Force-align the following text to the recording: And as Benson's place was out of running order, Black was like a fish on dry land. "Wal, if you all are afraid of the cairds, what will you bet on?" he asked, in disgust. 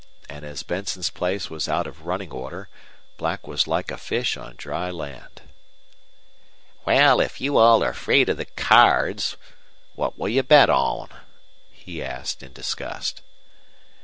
And 0.27 0.43
as 0.43 0.63
Benson's 0.63 1.11
place 1.11 1.51
was 1.51 1.67
out 1.69 1.85
of 1.85 2.07
running 2.07 2.31
order, 2.31 2.69
Black 3.17 3.45
was 3.45 3.67
like 3.67 3.91
a 3.91 3.99
fish 3.99 4.35
on 4.35 4.55
dry 4.55 4.89
land. 4.89 5.43
"Wal, 6.87 7.21
if 7.21 7.39
you 7.39 7.59
all 7.59 7.83
are 7.83 7.91
afraid 7.91 8.27
of 8.27 8.37
the 8.37 8.45
cairds, 8.45 9.37
what 9.93 10.17
will 10.17 10.29
you 10.29 10.41
bet 10.41 10.71
on?" 10.71 11.07
he 11.71 12.01
asked, 12.01 12.41
in 12.41 12.51
disgust. 12.51 13.21